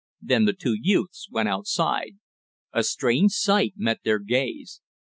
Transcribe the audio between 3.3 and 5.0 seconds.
sight met their gaze.